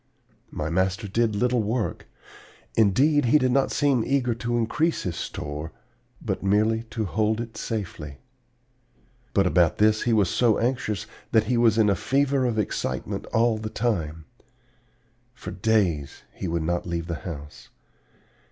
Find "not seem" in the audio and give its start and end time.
3.51-4.03